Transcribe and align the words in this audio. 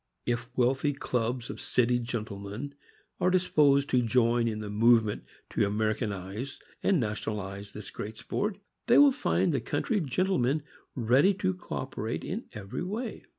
If 0.25 0.49
wealthy 0.57 0.93
clubs 0.93 1.51
of 1.51 1.61
city 1.61 1.99
gentlemen 1.99 2.73
are 3.19 3.29
disposed 3.29 3.87
to 3.91 4.01
join 4.01 4.47
in 4.47 4.57
the 4.57 4.71
movement 4.71 5.25
to 5.51 5.61
Ameri 5.61 5.95
canize 5.99 6.57
and 6.81 6.99
nationalize 6.99 7.73
this 7.73 7.91
great 7.91 8.17
sport, 8.17 8.57
they 8.87 8.97
will 8.97 9.11
find 9.11 9.53
the 9.53 9.61
country 9.61 9.99
gentlemen 9.99 10.63
ready 10.95 11.35
to 11.35 11.53
cooperate 11.53 12.23
in 12.23 12.45
every 12.55 12.81
way. 12.81 13.25